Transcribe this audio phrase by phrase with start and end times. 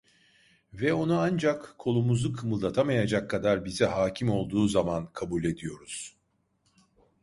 [0.73, 6.15] Ve onu ancak, kolumuzu kımıldatamayacak kadar bize hakim olduğu zaman kabul ediyoruz.